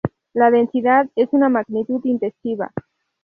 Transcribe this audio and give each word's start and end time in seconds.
La 0.33 0.49
densidad 0.49 1.11
es 1.15 1.29
una 1.31 1.47
magnitud 1.47 2.01
intensiva. 2.05 2.71